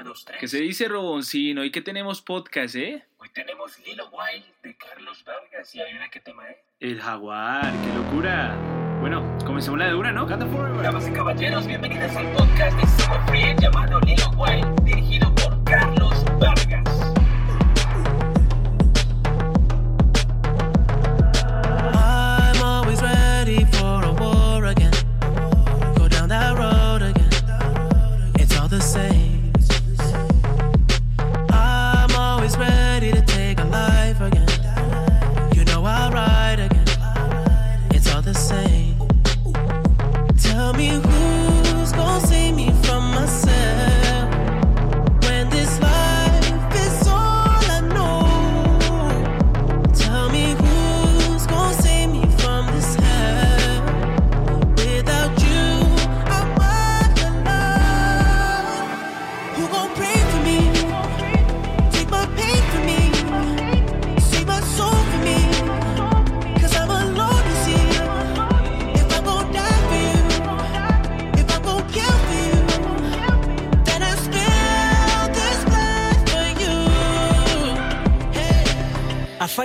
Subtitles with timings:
[0.00, 0.40] 1, 2, 3.
[0.40, 1.62] ¿Qué se dice, Roboncino?
[1.64, 3.04] ¿Y qué tenemos podcast, eh?
[3.18, 6.62] Hoy tenemos Lilo Wild de Carlos Vargas y hay una que tema, ¿eh?
[6.80, 8.56] El jaguar, qué locura.
[9.00, 10.24] Bueno, comencemos la de una, ¿no?
[10.24, 16.24] Damas y caballeros, bienvenidos al podcast de Super Free llamado Lilo Wild, dirigido por Carlos
[16.38, 16.89] Vargas.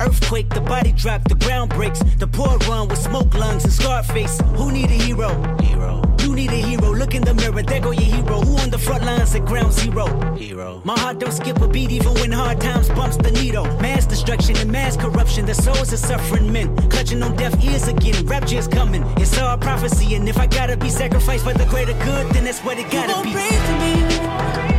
[0.00, 2.00] Earthquake, the body drop, the ground breaks.
[2.18, 4.40] The poor run with smoke lungs and scarred face.
[4.56, 5.30] Who need a hero?
[5.60, 6.02] Hero.
[6.20, 6.94] You need a hero.
[6.94, 8.40] Look in the mirror, there go your hero.
[8.40, 10.06] Who on the front lines at ground zero?
[10.34, 10.80] Hero.
[10.84, 13.64] My heart don't skip a beat even when hard times bumps the needle.
[13.80, 15.46] Mass destruction and mass corruption.
[15.46, 18.26] The souls of suffering men clutching on deaf ears again.
[18.26, 19.04] Rapture is coming.
[19.18, 22.60] It's all prophecy, and if I gotta be sacrificed for the greater good, then that's
[22.60, 23.32] what it gotta gon' be.
[23.32, 24.73] pray for me?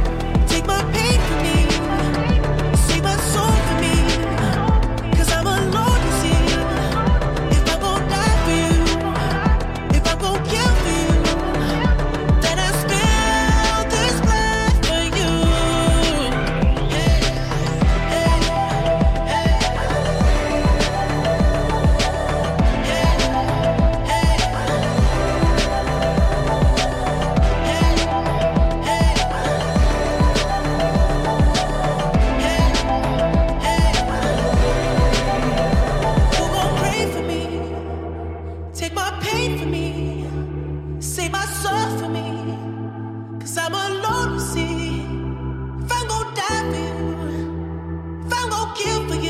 [48.75, 49.24] give, forgive.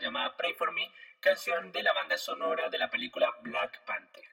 [0.00, 4.24] Llamada Pray For Me, canción de la banda sonora de la película Black Panther.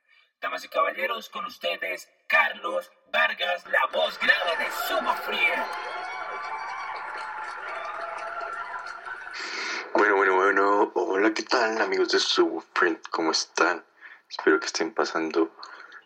[0.41, 4.65] Damas y caballeros, con ustedes Carlos Vargas, la voz grave de
[5.25, 5.37] Free.
[9.93, 10.91] Bueno, bueno, bueno.
[10.95, 13.07] Hola, ¿qué tal, amigos de Subprint?
[13.09, 13.83] ¿Cómo están?
[14.29, 15.51] Espero que estén pasando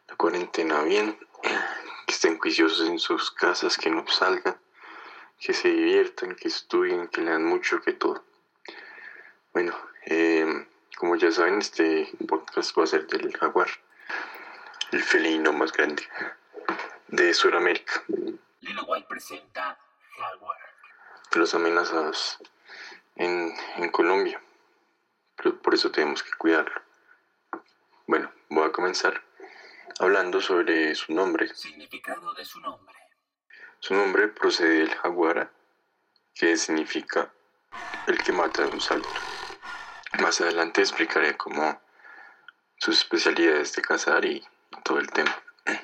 [0.07, 4.57] la cuarentena bien, que estén juiciosos en sus casas, que no salgan,
[5.39, 8.23] que se diviertan, que estudien, que lean mucho, que todo.
[9.53, 9.77] Bueno,
[10.07, 10.65] eh,
[10.97, 13.67] como ya saben, este podcast va a ser del jaguar,
[14.91, 16.01] el felino más grande
[17.09, 18.03] de Sudamérica,
[18.61, 19.77] Lilo Wild presenta
[20.17, 20.57] Jaguar.
[21.31, 22.39] de los amenazados
[23.15, 24.41] en, en Colombia.
[25.35, 26.81] Pero por eso tenemos que cuidarlo.
[28.07, 29.21] Bueno, voy a comenzar
[29.99, 31.53] hablando sobre su nombre.
[31.53, 32.95] Significado de su nombre.
[33.79, 35.51] Su nombre procede del jaguara,
[36.33, 37.31] que significa
[38.07, 39.09] el que mata de un salto.
[40.19, 41.81] Más adelante explicaré cómo
[42.77, 44.45] sus especialidades de cazar y
[44.83, 45.35] todo el tema.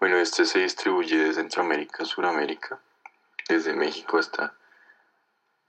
[0.00, 2.80] Bueno, este se distribuye de Centroamérica a Sudamérica,
[3.48, 4.52] desde México hasta,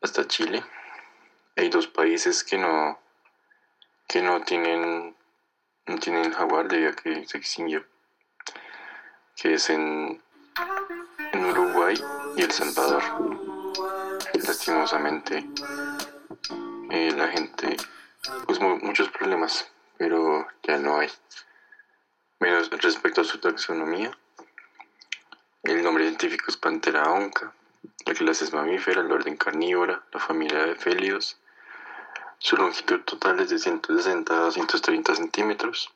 [0.01, 0.63] hasta Chile.
[1.55, 2.99] Hay dos países que no,
[4.07, 5.15] que no tienen,
[5.85, 7.85] no tienen jaguar debido a que se extinguió,
[9.35, 10.19] que es en,
[11.31, 11.95] en Uruguay
[12.35, 13.03] y El Salvador.
[14.33, 15.47] Lastimosamente,
[16.94, 17.75] eh, la gente,
[18.45, 19.68] pues muchos problemas,
[19.98, 21.10] pero ya no hay.
[22.40, 24.16] Menos respecto a su taxonomía,
[25.63, 27.51] el nombre científico es Pantera onca,
[28.06, 31.40] la clase es mamífera, el orden carnívora, la familia de félidos.
[32.38, 35.92] Su longitud total es de 160 a 230 centímetros.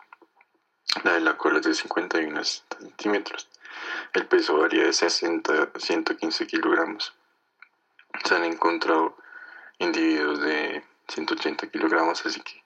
[1.03, 3.47] La de la cola es de 51 centímetros.
[4.13, 7.13] El peso varía de 60 a 115 kilogramos.
[8.23, 9.15] Se han encontrado
[9.79, 12.63] individuos de 180 kilogramos, así que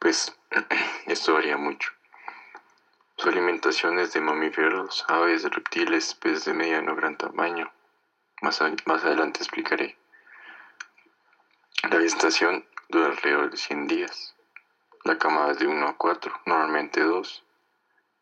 [0.00, 0.34] pues
[1.06, 1.92] esto varía mucho.
[3.16, 7.70] Su alimentación es de mamíferos, aves, reptiles, peces de mediano o gran tamaño.
[8.40, 9.98] Más, adelante explicaré.
[11.90, 14.34] La gestación dura alrededor de 100 días.
[15.04, 17.44] La camada es de 1 a 4, normalmente 2.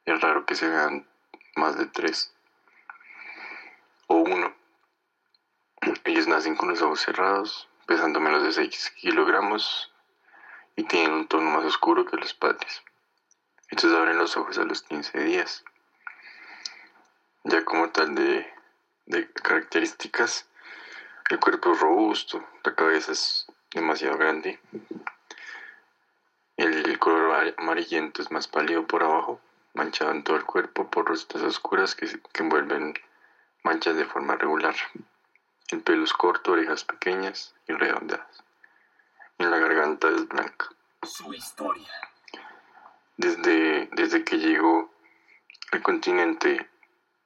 [0.07, 1.07] Es raro que se vean
[1.55, 2.35] más de 3
[4.09, 4.55] o 1.
[6.03, 9.91] Ellos nacen con los ojos cerrados, pesando menos de 6 kilogramos
[10.77, 12.83] y tienen un tono más oscuro que los padres.
[13.71, 15.65] Estos abren los ojos a los 15 días.
[17.45, 18.47] Ya como tal de,
[19.43, 20.47] características,
[21.31, 24.61] el cuerpo es robusto, la cabeza es demasiado grande,
[26.59, 29.41] el color amarillento es más pálido por abajo,
[29.73, 32.93] manchado en todo el cuerpo por rostas oscuras que, que envuelven
[33.63, 34.75] manchas de forma regular.
[35.71, 38.45] El pelo es corto, orejas pequeñas y redondeadas.
[39.39, 40.69] En la garganta es blanca.
[41.03, 41.93] Su historia
[43.19, 44.91] desde, desde que llegó
[45.73, 46.71] al continente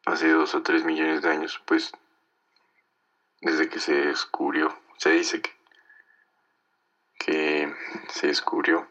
[0.06, 1.93] hace dos o tres millones de años, pues
[3.41, 5.53] desde que se descubrió, se dice que,
[7.19, 7.77] que
[8.09, 8.89] se descubrió,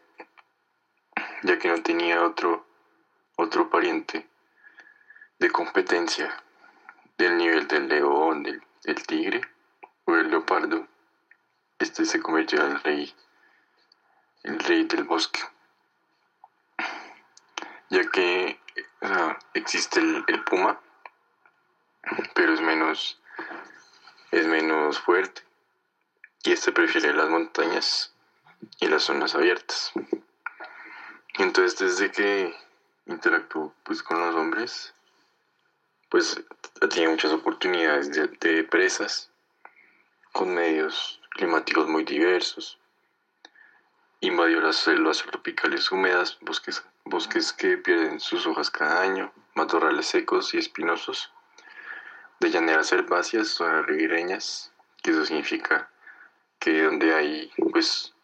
[1.42, 2.66] ya que no tenía otro,
[3.36, 4.28] otro pariente
[5.38, 6.32] de competencia
[7.18, 9.40] del nivel del león, del, del tigre
[10.04, 10.86] o el leopardo,
[11.78, 13.14] este se convirtió el rey,
[14.42, 15.40] el rey del bosque.
[17.90, 18.58] Ya que
[19.54, 20.80] existe el, puma,
[22.34, 23.20] pero es menos,
[24.30, 25.42] es menos fuerte.
[26.44, 28.14] Y este prefiere las montañas
[28.80, 29.92] y las zonas abiertas.
[31.34, 32.54] Entonces desde que
[33.06, 34.94] interactuó pues, con los hombres,
[36.08, 36.42] pues
[36.88, 39.30] tiene muchas oportunidades de, presas
[40.32, 42.78] con medios climáticos muy diversos.
[44.20, 50.54] Invadió las selvas tropicales húmedas, bosques bosques que pierden sus hojas cada año, matorrales secos
[50.54, 51.32] y espinosos,
[52.40, 55.90] de llaneras herbáceas, zonas ribereñas, que eso significa
[56.58, 58.14] que donde hay pues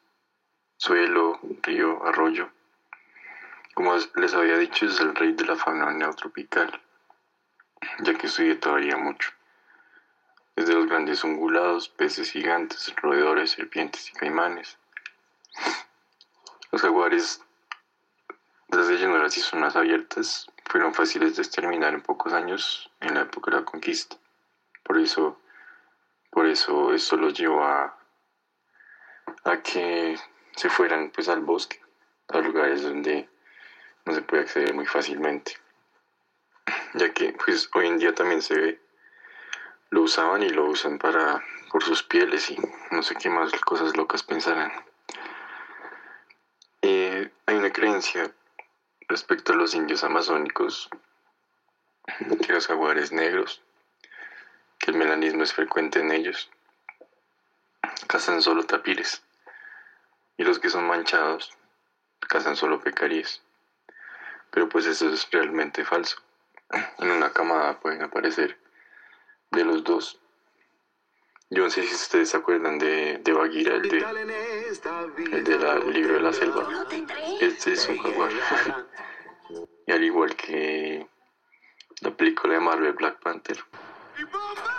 [0.77, 2.51] suelo, río, arroyo,
[3.75, 6.81] como les había dicho, es el rey de la fauna neotropical,
[8.01, 9.31] ya que su dieta varía mucho.
[10.57, 14.79] Desde los grandes ungulados, peces gigantes, roedores, serpientes y caimanes.
[16.71, 17.41] Los jaguares
[18.69, 23.51] las llanuras y zonas abiertas fueron fáciles de exterminar en pocos años en la época
[23.51, 24.17] de la conquista.
[24.85, 25.41] Por eso,
[26.31, 27.99] por eso esto los llevó a,
[29.45, 30.19] a que
[30.55, 31.81] se fueran pues al bosque,
[32.29, 33.29] a lugares donde
[34.05, 35.57] no se puede acceder muy fácilmente.
[36.95, 38.81] Ya que pues hoy en día también se ve,
[39.91, 42.57] lo usaban y lo usan para por sus pieles y
[42.91, 44.73] no sé qué más cosas locas pensarán.
[46.83, 48.31] Eh, hay una creencia
[49.09, 50.89] respecto a los indios amazónicos,
[52.45, 53.63] que los jaguares negros,
[54.79, 56.51] que el melanismo es frecuente en ellos,
[58.07, 59.23] cazan solo tapires,
[60.37, 61.53] y los que son manchados
[62.29, 63.43] cazan solo pecaríes.
[64.51, 66.23] Pero pues eso es realmente falso.
[66.99, 68.59] En una camada pueden aparecer
[69.51, 70.21] de los dos.
[71.51, 73.99] Yo no sé si ustedes se acuerdan de, de Bagheera, el de,
[75.33, 76.69] el del libro de la selva.
[77.41, 78.31] Este es un jaguar.
[79.87, 81.09] y al igual que
[82.03, 83.59] la película de Marvel Black Panther,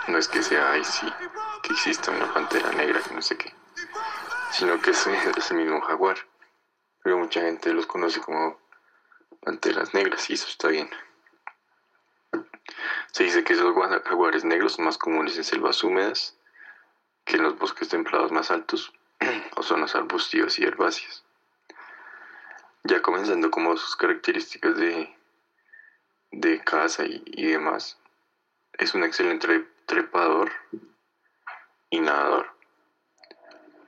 [0.06, 1.06] no es que sea ahí sí,
[1.62, 3.52] que exista una pantera negra, que no sé qué,
[4.52, 6.18] sino que es, es el mismo jaguar.
[7.02, 8.60] Pero mucha gente los conoce como
[9.40, 10.88] panteras negras y eso está bien.
[13.12, 13.74] Se dice que esos
[14.04, 16.36] jaguares negros son más comunes en selvas húmedas
[17.24, 18.92] que en los bosques templados más altos
[19.56, 21.24] o zonas arbustivas y herbáceas.
[22.84, 25.14] Ya comenzando como sus características de,
[26.30, 27.98] de caza y, demás,
[28.78, 30.50] es un excelente trepador
[31.90, 32.54] y nadador.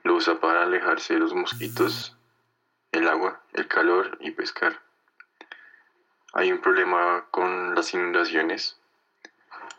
[0.03, 2.15] Lo usa para alejarse de los mosquitos
[2.91, 4.79] el agua, el calor y pescar.
[6.33, 8.77] Hay un problema con las inundaciones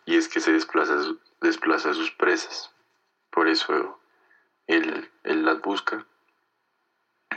[0.07, 0.97] y es que se desplaza,
[1.41, 2.71] desplaza sus presas.
[3.31, 3.99] Por eso
[4.67, 6.07] él, él las busca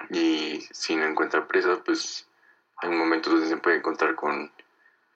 [0.10, 2.28] y si no encuentra pues
[2.78, 4.52] hay momentos donde se puede encontrar con,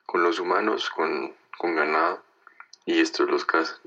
[0.06, 2.24] con los humanos, con, con ganado
[2.86, 3.78] y estos los cazan.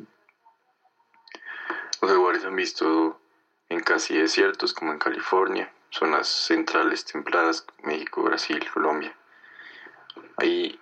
[2.00, 3.20] Los jaguares han visto
[3.68, 9.16] en casi desiertos como en California, zonas centrales templadas, México, Brasil, Colombia.
[10.36, 10.78] Ahí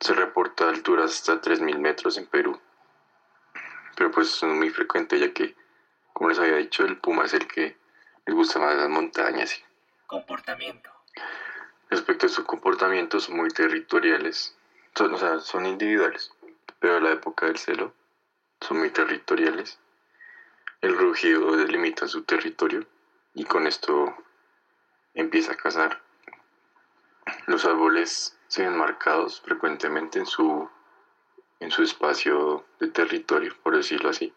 [0.00, 2.60] se reporta alturas hasta 3.000 metros en Perú.
[3.96, 5.56] Pero pues es muy frecuente ya que,
[6.12, 7.76] como les había dicho, el puma es el que
[8.26, 9.60] les gusta más las montañas.
[10.06, 10.90] Comportamiento.
[11.90, 14.56] Respecto a sus comportamientos son muy territoriales,
[14.94, 16.30] son, o sea, son individuales,
[16.78, 17.94] pero en la época del celo
[18.60, 19.78] son muy territoriales.
[20.80, 22.86] El rugido delimita su territorio
[23.34, 24.14] y con esto
[25.14, 26.00] empieza a cazar.
[27.46, 30.68] Los árboles se ven marcados frecuentemente en su,
[31.60, 34.34] en su espacio de territorio, por decirlo así.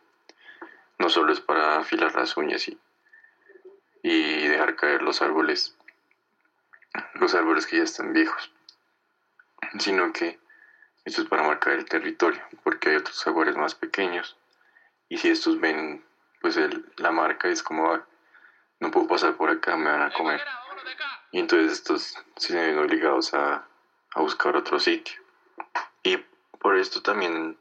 [0.99, 2.79] No solo es para afilar las uñas y,
[4.03, 5.75] y dejar caer los árboles,
[7.15, 8.53] los árboles que ya están viejos,
[9.79, 10.39] sino que
[11.05, 14.37] esto es para marcar el territorio, porque hay otros árboles más pequeños
[15.09, 16.05] y si estos ven
[16.41, 18.05] pues el, la marca es como ah,
[18.79, 20.41] no puedo pasar por acá, me van a comer.
[21.31, 23.67] Y entonces estos se ven obligados a,
[24.15, 25.21] a buscar otro sitio.
[26.03, 26.17] Y
[26.59, 27.57] por esto también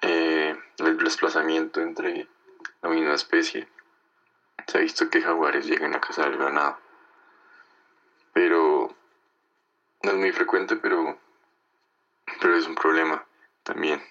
[0.00, 2.26] eh, el desplazamiento entre
[2.82, 3.68] la misma especie.
[4.66, 6.78] Se ha visto que jaguares llegan a cazar el ganado.
[8.32, 8.94] Pero
[10.02, 11.18] no es muy frecuente, pero,
[12.40, 13.24] pero es un problema
[13.62, 14.02] también.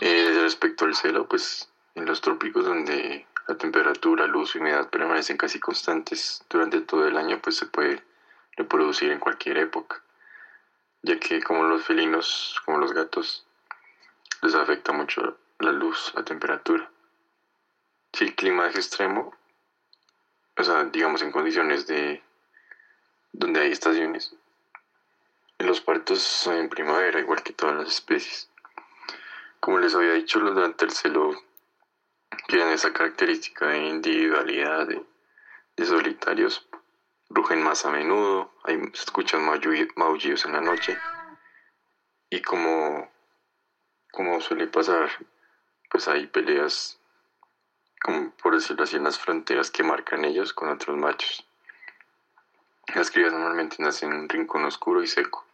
[0.00, 5.36] Eh, respecto al celo, pues en los trópicos donde la temperatura, luz y humedad permanecen
[5.36, 8.02] casi constantes durante todo el año, pues se puede
[8.56, 10.02] reproducir en cualquier época,
[11.02, 13.46] ya que como los felinos, como los gatos,
[14.42, 16.90] les afecta mucho la luz, la temperatura.
[18.12, 19.34] Si el clima es extremo,
[20.56, 22.22] o sea, digamos en condiciones de
[23.32, 24.34] donde hay estaciones,
[25.58, 28.50] los partos son en primavera, igual que todas las especies.
[29.60, 31.40] Como les había dicho, durante el celo
[32.48, 35.04] tienen esa característica de individualidad, de,
[35.84, 36.66] solitarios,
[37.28, 39.44] rugen más a menudo, hay, se escuchan
[39.96, 40.96] maullidos en la noche
[42.30, 43.10] y como,
[44.10, 45.10] como suele pasar,
[45.90, 46.98] pues hay peleas,
[48.02, 51.46] como por decirlo así, en las fronteras que marcan ellos con otros machos.
[52.94, 55.44] Las crías normalmente nacen en un rincón oscuro y seco,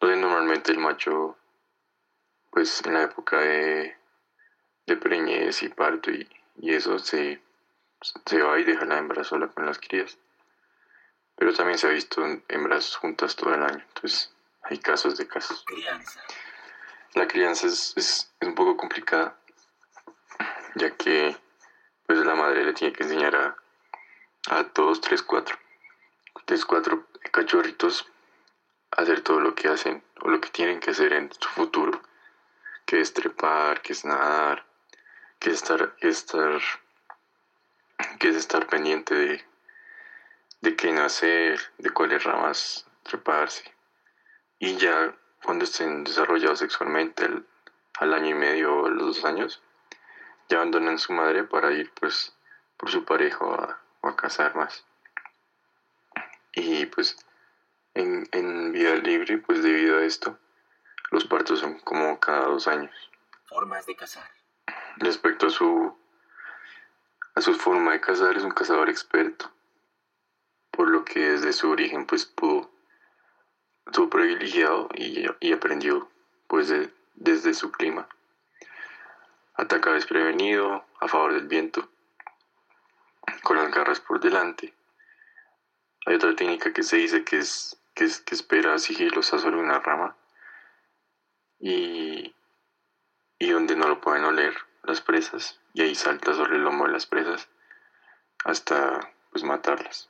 [0.00, 1.36] donde normalmente el macho,
[2.50, 3.99] pues en la época de
[4.86, 6.28] de preñez y parto y,
[6.62, 7.40] eso se,
[8.26, 10.18] se va y deja la hembra sola con las crías.
[11.36, 15.64] Pero también se ha visto hembras juntas todo el año, entonces hay casos de casos.
[17.14, 19.36] La crianza es, es, un poco complicada,
[20.74, 21.36] ya que
[22.06, 23.56] pues la madre le tiene que enseñar a,
[24.50, 25.56] a todos tres, cuatro,
[26.44, 28.06] tres, cuatro cachorritos
[28.96, 32.00] a hacer todo lo que hacen o lo que tienen que hacer en su futuro,
[32.84, 34.66] que es trepar, que es nadar,
[35.40, 36.60] que estar, estar,
[38.18, 39.44] que es estar pendiente de,
[40.60, 43.64] de qué nacer, de cuáles ramas treparse.
[44.58, 47.26] Y ya cuando estén desarrollados sexualmente
[47.98, 49.62] al, año y medio o los dos años,
[50.50, 52.36] ya abandonan su madre para ir pues
[52.76, 53.42] por su pareja
[54.02, 54.84] a, a cazar más.
[56.52, 57.16] Y pues
[57.94, 60.38] en, en vida libre, pues debido a esto,
[61.10, 62.94] los partos son como cada dos años.
[63.46, 64.39] Formas de cazar.
[64.96, 65.96] Respecto a su,
[67.34, 69.50] a su forma de cazar, es un cazador experto,
[70.70, 72.70] por lo que desde su origen pues pudo,
[73.86, 76.10] estuvo privilegiado y, y aprendió
[76.46, 76.72] pues
[77.14, 78.08] desde su clima.
[79.54, 81.88] Ataca desprevenido, a favor del viento,
[83.42, 84.74] con las garras por delante.
[86.06, 89.78] Hay otra técnica que se dice que es que, es, que espera sigilosa sobre una
[89.80, 90.16] rama
[91.58, 92.34] y,
[93.38, 96.92] y donde no lo pueden oler las presas y ahí salta sobre el lomo de
[96.92, 97.48] las presas
[98.44, 100.08] hasta pues matarlas.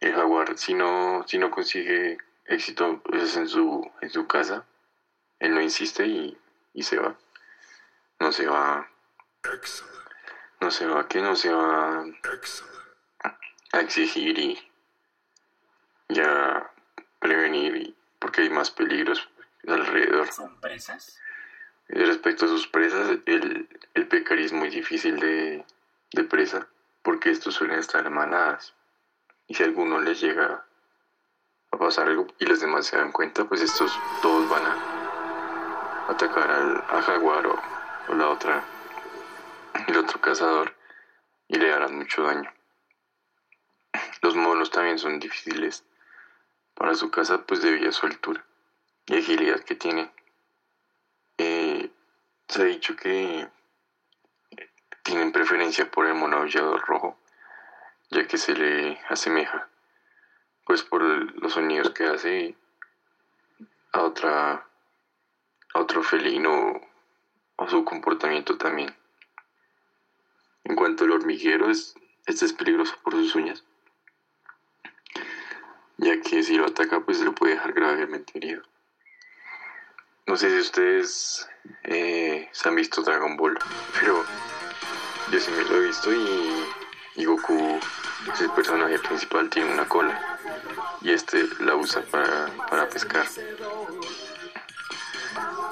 [0.00, 4.64] El jaguar si no, si no consigue éxito pues, en su, en su casa,
[5.38, 6.38] él no insiste y,
[6.72, 7.16] y se va.
[8.18, 8.88] No se va.
[10.60, 12.04] No se va, que no se va
[13.72, 14.72] a exigir y
[16.08, 16.70] ya
[17.18, 19.28] prevenir porque hay más peligros
[19.66, 20.32] alrededor.
[20.32, 21.18] ¿Son presas?
[21.92, 25.64] Respecto a sus presas, el, el pecarí es muy difícil de,
[26.12, 26.66] de presa
[27.02, 28.74] porque estos suelen estar manadas.
[29.46, 30.64] Y si alguno les llega
[31.70, 36.50] a pasar algo y los demás se dan cuenta, pues estos todos van a atacar
[36.50, 37.62] al jaguar o,
[38.08, 38.64] o la otra,
[39.86, 40.74] el otro cazador
[41.48, 42.50] y le harán mucho daño.
[44.22, 45.84] Los monos también son difíciles
[46.74, 48.44] para su caza, pues debido a su altura
[49.06, 50.10] y agilidad que tienen.
[51.38, 51.71] Eh,
[52.52, 53.48] se ha dicho que
[55.02, 57.18] tienen preferencia por el mono aullador rojo,
[58.10, 59.70] ya que se le asemeja,
[60.66, 62.54] pues por los sonidos que hace
[63.92, 64.66] a otra
[65.72, 66.78] a otro felino
[67.56, 68.94] o su comportamiento también.
[70.64, 71.94] En cuanto al hormiguero, es,
[72.26, 73.64] este es peligroso por sus uñas,
[75.96, 78.62] ya que si lo ataca pues lo puede dejar gravemente herido.
[80.26, 81.48] No sé si ustedes
[81.84, 83.58] eh, se han visto Dragon Ball,
[83.98, 84.24] pero
[85.30, 86.64] yo sí me lo he visto y,
[87.16, 87.80] y Goku,
[88.40, 90.38] el personaje principal, tiene una cola
[91.00, 93.26] y este la usa para, para pescar.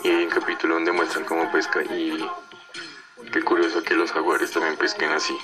[0.03, 2.29] Y hay un capítulo donde muestran cómo pesca y
[3.33, 5.37] qué curioso que los jaguares también pesquen así.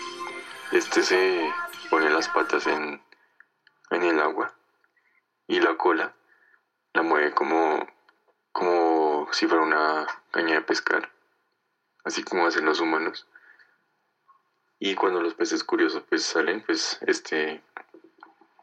[0.73, 1.53] Este se
[1.91, 3.01] pone las patas en,
[3.91, 4.53] en el agua
[5.47, 6.15] y la cola
[6.95, 7.87] la mueve como,
[8.57, 11.13] como si fuera una caña de pescar,
[12.05, 13.27] así como hacen los humanos.
[14.79, 17.63] Y cuando los peces curiosos pues salen, pues este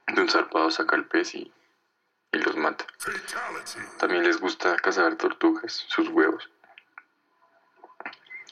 [0.08, 1.54] de un zarpado saca el pez y,
[2.32, 2.88] y los mata.
[4.00, 6.50] También les gusta cazar tortugas, sus huevos.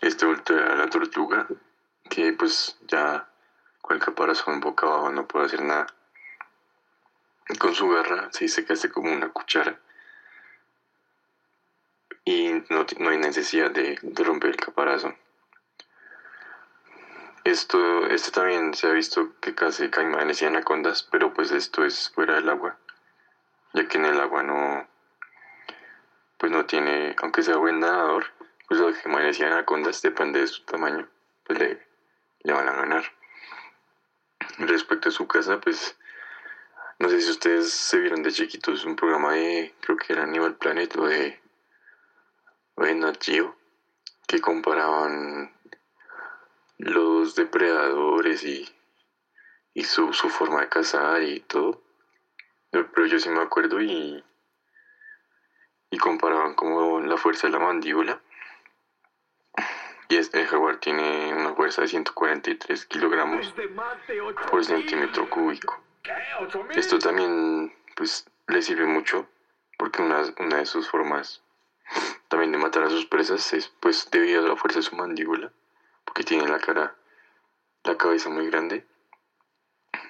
[0.01, 1.47] Este voltea a la tortuga,
[2.07, 3.27] que pues ya
[3.81, 5.87] con el caparazón boca abajo no puede hacer nada.
[7.57, 9.79] Con su garra se dice que hace como una cuchara.
[12.31, 15.17] Y no, no hay necesidad de, romper el caparazón.
[17.43, 22.09] Esto, esto también se ha visto que casi caimanes y anacondas, pero pues esto es
[22.11, 22.77] fuera del agua,
[23.73, 24.87] ya que en el agua no,
[26.37, 28.27] pues no tiene, aunque sea buen nadador,
[28.69, 31.09] pues los caimanes y anacondas, depende de su tamaño,
[31.43, 31.85] pues le,
[32.43, 33.03] le van a ganar.
[34.57, 35.97] Respecto a su casa, pues
[36.97, 40.55] no sé si ustedes se vieron de chiquitos un programa de, creo que era Animal
[40.55, 41.41] Planet o de,
[42.77, 43.55] Nat Geo,
[44.27, 45.53] que comparaban
[46.77, 48.67] los depredadores y,
[49.73, 51.81] y su, su, forma de cazar y todo.
[52.71, 54.23] Pero yo sí me acuerdo y,
[55.89, 58.21] y comparaban como la fuerza de la mandíbula.
[60.09, 63.53] Y este jaguar tiene una fuerza de 143 kilogramos
[64.49, 65.81] por centímetro cúbico.
[66.71, 69.27] Esto también pues le sirve mucho
[69.77, 71.41] porque una, una de sus formas
[72.31, 75.51] también de matar a sus presas es pues debido a la fuerza de su mandíbula
[76.05, 76.95] porque tiene la cara,
[77.83, 78.87] la cabeza muy grande,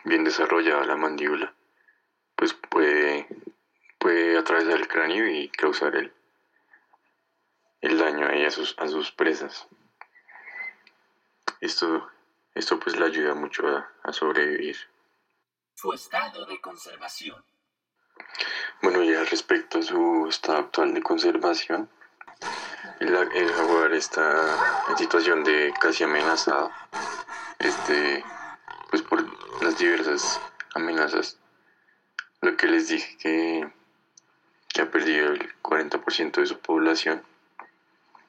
[0.03, 1.51] bien desarrollada la mandíbula,
[2.35, 3.27] pues puede,
[3.97, 6.13] puede atravesar el cráneo y causar el,
[7.81, 9.67] el daño a, sus, a sus presas.
[11.59, 12.07] Esto,
[12.53, 14.77] esto pues le ayuda mucho a, a sobrevivir.
[15.73, 17.43] Su estado de conservación.
[18.83, 21.89] Bueno, ya respecto a su estado actual de conservación,
[22.99, 26.71] el, el, jaguar está en situación de casi amenazado,
[27.59, 28.23] este,
[28.89, 29.23] pues por
[29.63, 30.39] las diversas
[30.75, 31.37] amenazas.
[32.41, 33.71] Lo que les dije que,
[34.69, 37.23] que ha perdido el 40% de su población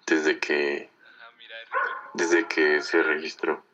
[0.07, 0.91] desde que,
[2.15, 3.65] desde que se registró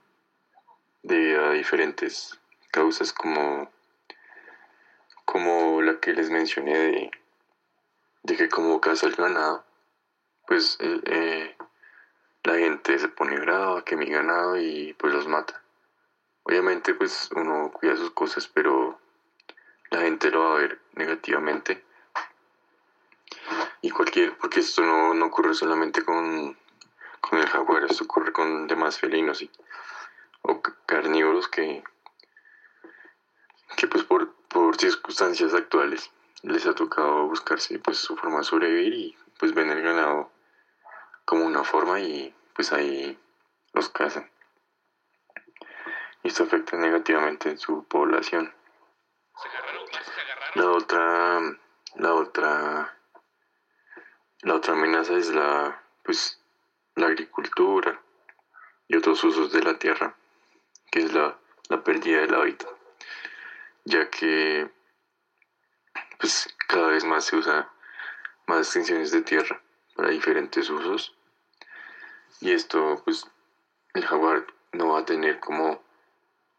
[1.03, 2.38] debido a diferentes
[2.71, 3.71] causas como,
[5.25, 7.11] como la que les mencioné de,
[8.23, 9.67] de que como caza el ganado
[10.48, 11.56] pues eh, eh,
[12.42, 15.62] la gente se pone brava, que mi ganado y pues los mata.
[16.42, 18.98] Obviamente pues uno cuida sus cosas, pero
[19.90, 21.84] la gente lo va a ver negativamente.
[23.82, 26.56] Y cualquier, porque esto no, no ocurre solamente con,
[27.20, 29.50] con el jaguar, esto ocurre con demás felinos y,
[30.40, 31.84] o carnívoros que,
[33.76, 36.11] que pues por, por circunstancias actuales
[36.42, 40.30] les ha tocado buscarse pues su forma de sobrevivir y pues ven ganado
[41.29, 43.19] como una forma y pues ahí
[43.75, 44.31] los cazan.
[46.23, 48.55] Y esto afecta negativamente en su población.
[50.55, 51.38] La otra,
[51.97, 52.97] la otra,
[54.41, 56.41] la otra amenaza es la, pues,
[56.95, 58.01] la agricultura
[58.88, 60.17] y otros usos de la tierra,
[60.91, 61.38] que es la,
[61.69, 62.71] la pérdida del hábitat,
[63.85, 64.71] ya que
[66.19, 67.71] pues cada vez más se usa
[68.47, 69.61] más extensiones de tierra
[69.95, 71.17] para diferentes usos
[72.40, 73.27] y esto, pues,
[73.94, 75.83] el jaguar no va a tener como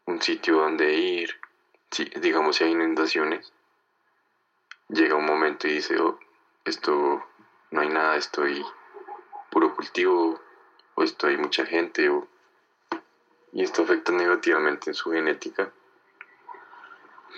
[0.06, 1.40] un sitio donde ir.
[1.90, 3.52] Si, digamos, si hay inundaciones,
[4.88, 6.18] llega un momento y dice, oh,
[6.64, 7.24] esto
[7.70, 8.64] no hay nada, estoy
[9.50, 10.40] puro cultivo,
[10.94, 12.28] o esto hay mucha gente, o...
[13.52, 15.72] y esto afecta negativamente en su genética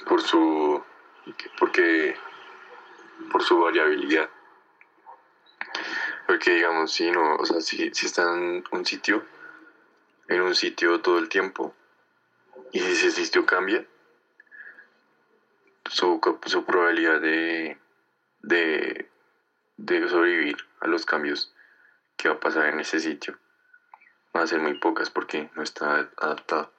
[0.07, 0.83] por su
[1.59, 2.17] porque
[3.31, 4.29] por su variabilidad
[6.33, 9.23] porque digamos si no o sea si, si está en un sitio
[10.29, 11.75] en un sitio todo el tiempo
[12.73, 13.85] y si ese sitio cambia
[15.91, 17.77] su, su probabilidad de,
[18.41, 21.55] de, sobrevivir a los cambios
[22.17, 23.39] que va a pasar en ese sitio
[24.33, 26.73] van a ser muy pocas porque no está adaptado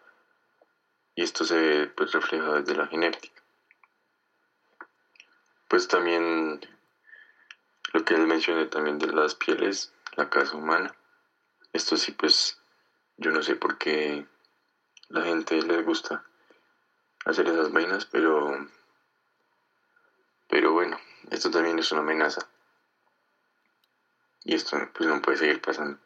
[1.13, 3.39] y esto se ve pues reflejado desde la genética.
[5.67, 6.59] Pues también
[7.93, 10.95] lo que él mencionó también de las pieles, la casa humana.
[11.71, 12.59] Esto sí pues
[13.17, 14.27] yo no sé por qué
[15.09, 16.25] la gente les gusta
[17.25, 18.67] hacer esas vainas, pero
[20.49, 20.99] pero bueno,
[21.31, 22.47] esto también es una amenaza.
[24.43, 25.99] Y esto pues no puede seguir pasando.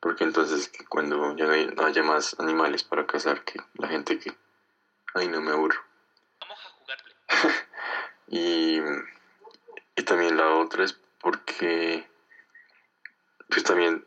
[0.00, 4.36] Porque entonces cuando ya no, haya más animales para cazar, que la gente que...
[5.14, 5.78] Ay, no me aburro.
[6.40, 7.14] Vamos a jugarle.
[8.28, 8.80] y,
[9.96, 12.08] y también la otra es porque...
[13.48, 14.06] Pues también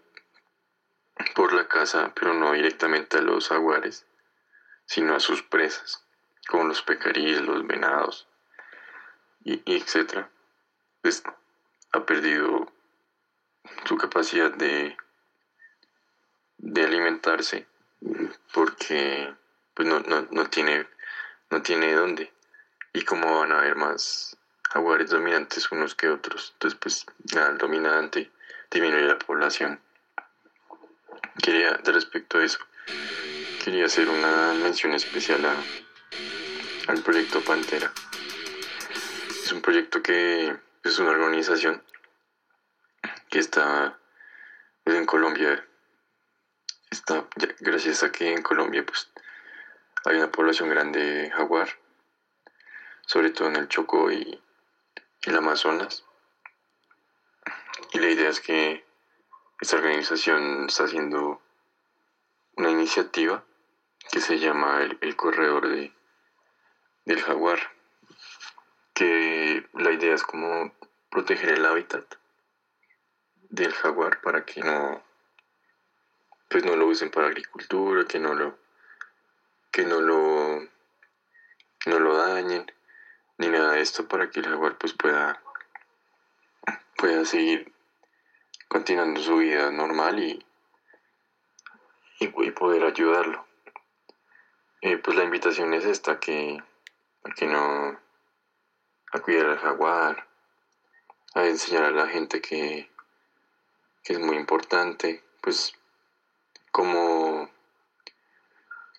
[1.36, 4.06] por la caza, pero no directamente a los jaguares,
[4.86, 6.06] sino a sus presas,
[6.48, 8.28] como los pecaríes, los venados,
[9.44, 10.30] y, y etcétera.
[11.02, 11.24] Pues
[11.92, 12.72] ha perdido
[13.86, 14.96] su capacidad de
[16.58, 17.68] de alimentarse
[18.54, 19.36] porque
[19.74, 20.88] pues no, no, no tiene
[21.50, 22.32] no tiene dónde
[22.94, 24.38] y como van a haber más
[24.74, 26.52] jaguares dominantes unos que otros.
[26.54, 27.06] Entonces pues
[27.36, 28.32] el dominante
[28.72, 29.80] disminuye la población.
[31.42, 32.60] Quería de respecto a eso
[33.64, 35.56] quería hacer una mención especial a,
[36.88, 37.94] al proyecto Pantera.
[39.30, 41.82] Es un proyecto que es una organización
[43.30, 43.98] que está
[44.84, 45.66] en Colombia.
[46.92, 47.26] Está,
[47.62, 49.10] gracias a que en Colombia pues
[50.06, 51.70] hay una población grande de jaguar,
[53.06, 54.42] sobre todo en el Chocó y,
[55.26, 56.06] el Amazonas.
[57.94, 58.86] Y la idea es que
[59.62, 61.42] esta organización está haciendo
[62.56, 63.44] una iniciativa
[64.12, 65.94] que se llama el, corredor de,
[67.06, 67.60] del jaguar,
[68.94, 70.74] que la idea es como
[71.10, 72.16] proteger el hábitat
[73.50, 75.04] del jaguar para que no
[76.50, 78.58] pues no lo usen para agricultura, que no lo
[79.72, 80.68] que no lo
[81.86, 82.72] no lo dañen
[83.38, 85.42] ni nada de esto para que el jaguar pues pueda
[87.04, 87.74] pueda seguir
[88.70, 90.46] continuando su vida normal y,
[92.20, 93.46] y, poder ayudarlo.
[94.82, 96.64] Eh, pues la invitación es esta, que,
[97.36, 98.00] que no,
[99.12, 100.28] a cuidar al jaguar,
[101.36, 102.90] a enseñar a la gente que,
[104.04, 105.74] que es muy importante, pues
[106.72, 107.50] como,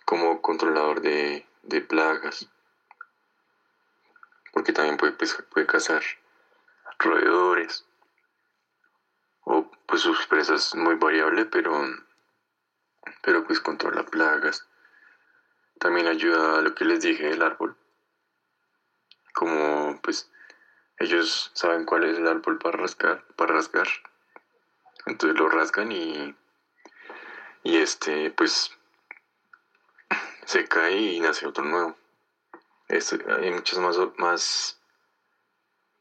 [0.04, 1.46] como controlador de,
[1.88, 2.48] plagas.
[4.54, 6.02] Porque también puede, pues, puede cazar
[6.98, 7.84] roedores.
[9.40, 11.72] O pues sus presas es muy variable, pero,
[13.22, 14.66] pero pues controla plagas.
[15.78, 17.76] También ayuda a lo que les dije del árbol.
[19.34, 20.30] Como pues
[20.98, 23.88] ellos saben cuál es el árbol para rascar, para rasgar.
[25.06, 26.34] Entonces lo rasgan y
[27.64, 28.70] y este pues
[30.46, 31.96] se cae y nace otro nuevo.
[33.40, 34.80] Hay muchas más, más,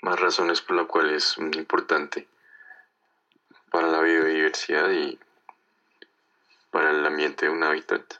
[0.01, 2.27] más razones por las cuales es importante
[3.71, 5.19] para la biodiversidad y
[6.71, 8.15] para el ambiente de un hábitat.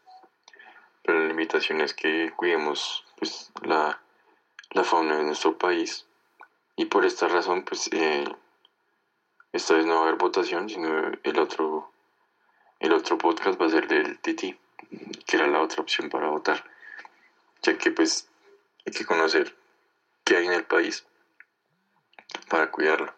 [1.03, 4.01] Pero la limitación es que cuidemos pues, la,
[4.71, 6.05] la fauna de nuestro país
[6.75, 8.25] y por esta razón pues eh,
[9.51, 11.93] esta vez no va a haber votación sino el otro
[12.83, 14.59] el otro podcast va a ser del Titi,
[15.25, 16.65] que era la otra opción para votar,
[17.61, 18.27] ya que pues
[18.85, 19.55] hay que conocer
[20.23, 21.05] qué hay en el país
[22.49, 23.13] para cuidarlo.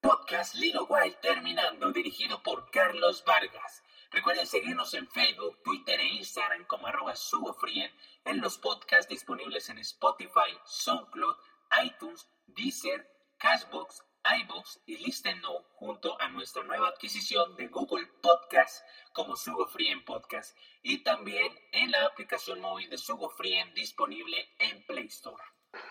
[0.00, 3.82] Podcast Lilo Wild terminando, dirigido por Carlos Vargas.
[4.10, 7.90] Recuerden seguirnos en Facebook, Twitter e Instagram como arroba subofrien
[8.24, 11.36] en los podcasts disponibles en Spotify, SoundCloud,
[11.84, 18.84] iTunes, Deezer, Cashbox, iBox y Listen Now junto a nuestra nueva adquisición de Google Podcast
[19.12, 23.34] como Sugo Free Podcast y también en la aplicación móvil de Sugo
[23.74, 25.42] disponible en Play Store.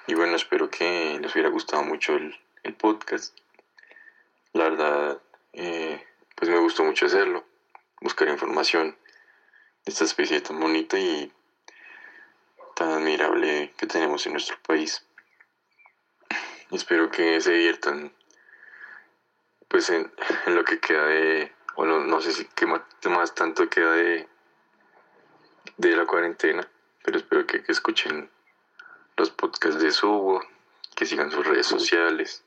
[0.07, 2.37] Y bueno, espero que les hubiera gustado mucho el,
[2.75, 3.37] podcast.
[4.53, 5.21] La verdad,
[5.53, 6.01] eh,
[6.35, 7.45] pues me gustó mucho hacerlo,
[7.99, 8.97] buscar información
[9.85, 11.31] esta especie tan bonita y
[12.75, 15.05] tan admirable que tenemos en nuestro país.
[16.71, 18.13] espero que se diviertan
[19.71, 20.11] pues en,
[20.47, 24.27] lo que queda de, bueno, no sé si qué más, tanto queda de,
[25.77, 26.67] de la cuarentena,
[27.03, 28.29] pero espero que, que escuchen
[29.15, 30.43] los podcasts de Subo,
[30.95, 32.43] que sigan sus redes sociales,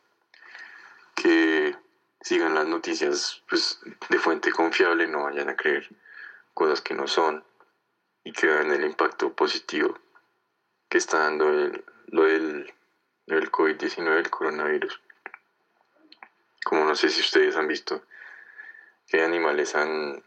[1.14, 1.74] que
[2.20, 5.88] sigan las noticias pues, de fuente confiable, no vayan a creer
[6.52, 7.42] cosas que no son
[8.22, 9.98] y que vean el impacto positivo
[10.88, 12.72] que está dando el, lo del,
[13.26, 15.00] del COVID-19, el coronavirus.
[16.64, 18.02] Como no sé si ustedes han visto
[19.06, 20.24] que animales han,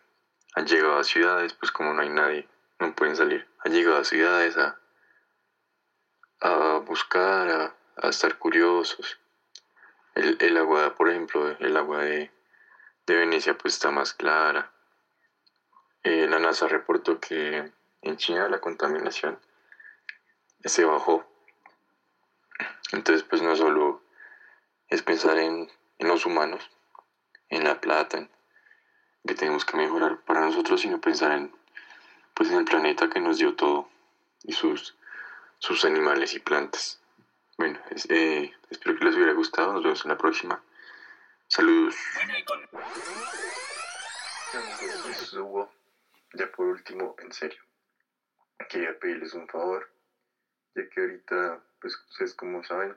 [0.53, 2.47] han llegado a ciudades, pues como no hay nadie,
[2.79, 3.47] no pueden salir.
[3.65, 4.79] Han llegado a ciudades a,
[6.39, 9.19] a buscar, a, a estar curiosos.
[10.15, 12.31] El, el, agua, por ejemplo, el agua de,
[13.07, 14.71] de Venecia pues está más clara.
[16.03, 17.71] Eh, la NASA reportó que
[18.01, 19.39] en China la contaminación
[20.63, 21.25] se bajó.
[22.91, 24.01] Entonces pues no solo
[24.87, 26.69] es pensar en, en los humanos,
[27.49, 28.29] en la plata, en
[29.25, 31.53] que tenemos que mejorar para nosotros, sino pensar en
[32.37, 33.89] pues en el planeta que nos dio todo
[34.43, 34.95] y sus,
[35.57, 37.01] sus animales y plantas.
[37.57, 37.79] Bueno,
[38.09, 39.73] eh, espero que les hubiera gustado.
[39.73, 40.63] Nos vemos en la próxima.
[41.47, 41.95] Saludos.
[46.33, 47.59] Ya por último, en serio,
[48.69, 49.89] quería pedirles un favor,
[50.75, 52.95] ya que ahorita, pues ustedes como saben,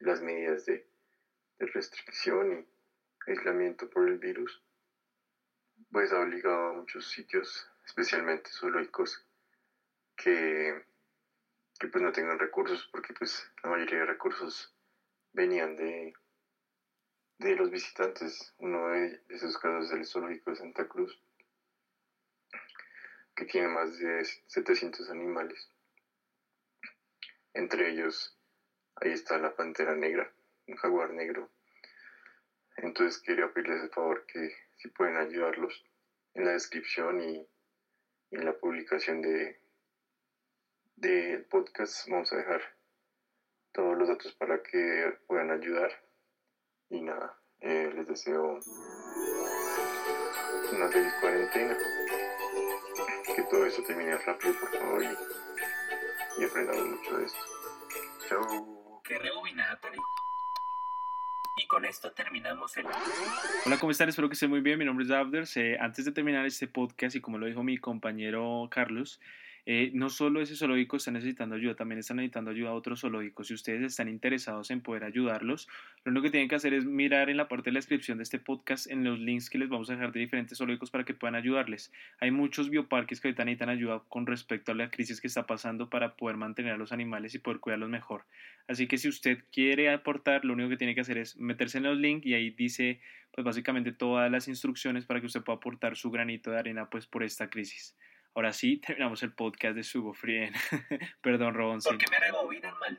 [0.00, 0.86] las medidas de
[1.66, 2.66] restricción
[3.26, 4.62] y aislamiento por el virus,
[5.90, 9.26] pues ha obligado a muchos sitios, especialmente zoológicos,
[10.16, 10.84] que
[11.82, 14.72] que pues no tengan recursos, porque pues la mayoría de recursos
[15.32, 16.14] venían de,
[17.38, 18.54] de los visitantes.
[18.58, 21.20] Uno de esos casos es el zoológico de Santa Cruz,
[23.34, 25.68] que tiene más de 700 animales.
[27.52, 28.38] Entre ellos,
[28.94, 30.32] ahí está la pantera negra,
[30.66, 31.50] un jaguar negro.
[32.76, 35.84] Entonces quería pedirles el favor que si pueden ayudarlos
[36.34, 37.46] en la descripción y
[38.30, 39.60] en la publicación de,
[40.96, 42.62] del podcast vamos a dejar
[43.72, 45.90] todos los datos para que puedan ayudar.
[46.88, 48.60] Y nada, eh, les deseo
[50.72, 51.76] una feliz cuarentena.
[53.34, 57.40] Que todo eso termine rápido, por favor, y, aprendamos mucho de esto.
[58.28, 59.02] Chao.
[59.04, 60.21] Que rebobinada, Y
[61.72, 62.84] con esto terminamos el...
[63.64, 64.06] Hola, ¿cómo están?
[64.06, 64.78] Espero que estén muy bien.
[64.78, 65.46] Mi nombre es Abder.
[65.80, 69.20] antes de terminar este podcast, y como lo dijo mi compañero Carlos,
[69.64, 73.46] eh, no solo ese zoológico está necesitando ayuda, también están necesitando ayuda a otros zoológicos.
[73.46, 75.68] Si ustedes están interesados en poder ayudarlos,
[76.04, 78.24] lo único que tienen que hacer es mirar en la parte de la descripción de
[78.24, 81.14] este podcast en los links que les vamos a dejar de diferentes zoológicos para que
[81.14, 81.92] puedan ayudarles.
[82.18, 85.88] Hay muchos bioparques que ahorita necesitan ayuda con respecto a la crisis que está pasando
[85.88, 88.24] para poder mantener a los animales y poder cuidarlos mejor.
[88.66, 91.84] Así que si usted quiere aportar, lo único que tiene que hacer es meterse en
[91.84, 93.00] los links y ahí dice
[93.32, 97.06] pues básicamente todas las instrucciones para que usted pueda aportar su granito de arena pues
[97.06, 97.96] por esta crisis.
[98.34, 100.54] Ahora sí, terminamos el podcast de Sugo Frien.
[101.22, 101.80] Perdón, Robon.
[101.82, 102.96] Porque me rebobinan mal.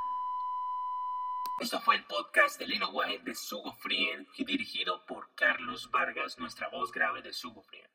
[1.59, 6.67] Esto fue el podcast de Lino White de Sugo Frien, dirigido por Carlos Vargas, nuestra
[6.67, 7.89] voz grave de Sugo Frien.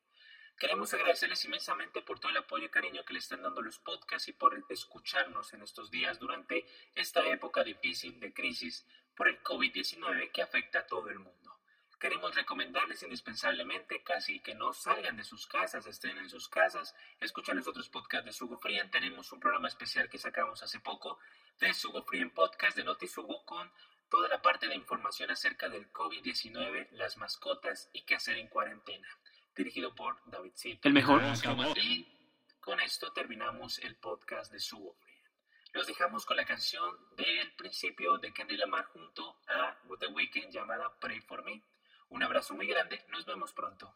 [0.59, 4.29] Queremos agradecerles inmensamente por todo el apoyo y cariño que le están dando los podcasts
[4.29, 8.85] y por escucharnos en estos días durante esta época difícil de crisis
[9.17, 11.48] por el COVID-19 que afecta a todo el mundo.
[11.99, 17.57] Queremos recomendarles indispensablemente casi que no salgan de sus casas, estén en sus casas, escuchen
[17.57, 18.89] los otros podcasts de Sugo Frien.
[18.89, 21.19] Tenemos un programa especial que sacamos hace poco
[21.59, 23.69] de Sugo Frien Podcast de NotiSugo con
[24.09, 29.09] toda la parte de información acerca del COVID-19, las mascotas y qué hacer en cuarentena,
[29.57, 30.87] dirigido por David Cito.
[30.87, 31.21] El mejor.
[31.77, 32.07] Y
[32.61, 35.19] con esto terminamos el podcast de Sugo Frien.
[35.73, 40.95] Los dejamos con la canción del principio de Candy Lamar junto a The Weeknd llamada
[41.01, 41.61] Pray For Me.
[42.11, 43.95] Un abrazo muy grande, nos vemos pronto.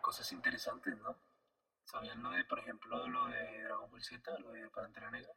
[0.00, 1.16] Cosas interesantes, ¿no?
[1.84, 5.32] ¿Sabían lo de, por ejemplo, lo de Dragon Ball Z, lo de Pantera Negra?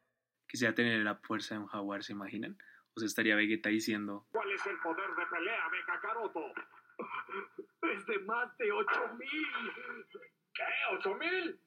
[0.48, 2.58] Quisiera tener la fuerza de un jaguar, ¿se imaginan?
[2.94, 4.26] O sea, estaría Vegeta diciendo...
[4.30, 6.52] ¿Cuál es el poder de pelea de Kakaroto?
[7.80, 9.28] Es de más de 8000.
[10.52, 10.64] ¿Qué?
[10.90, 11.60] ¿8000?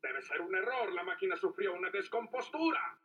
[0.00, 0.92] Debe ser un error.
[0.92, 2.98] La máquina sufrió una descompostura.